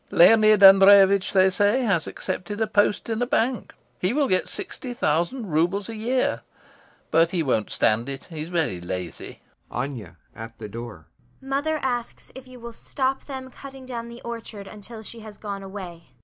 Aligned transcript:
Leonid 0.09 0.63
Andreyevitch, 0.63 1.31
they 1.31 1.51
say, 1.51 1.83
has 1.83 2.07
accepted 2.07 2.59
a 2.59 2.65
post 2.65 3.07
in 3.07 3.21
a 3.21 3.27
bank; 3.27 3.71
he 3.99 4.13
will 4.13 4.27
get 4.27 4.49
sixty 4.49 4.95
thousand 4.95 5.51
roubles 5.51 5.89
a 5.89 5.95
year.... 5.95 6.41
But 7.11 7.29
he 7.29 7.43
won't 7.43 7.69
stand 7.69 8.09
it; 8.09 8.23
he's 8.25 8.49
very 8.49 8.81
lazy. 8.81 9.43
ANYA. 9.69 10.17
[At 10.35 10.57
the 10.57 10.67
door] 10.69 11.05
Mother 11.39 11.77
asks 11.83 12.31
if 12.33 12.47
you 12.47 12.59
will 12.59 12.73
stop 12.73 13.25
them 13.25 13.51
cutting 13.51 13.85
down 13.85 14.09
the 14.09 14.23
orchard 14.23 14.65
until 14.65 15.03
she 15.03 15.19
has 15.19 15.37
gone 15.37 15.61
away. 15.61 16.05